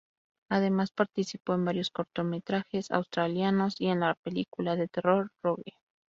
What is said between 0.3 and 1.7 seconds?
Además, participó en